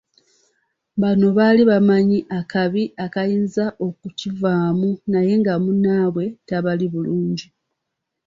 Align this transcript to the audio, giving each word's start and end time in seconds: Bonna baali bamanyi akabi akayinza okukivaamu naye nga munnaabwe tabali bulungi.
Bonna 0.99 1.27
baali 1.37 1.61
bamanyi 1.71 2.19
akabi 2.39 2.83
akayinza 3.05 3.65
okukivaamu 3.87 4.89
naye 5.11 5.33
nga 5.41 5.53
munnaabwe 5.63 6.25
tabali 6.47 6.85
bulungi. 6.93 7.47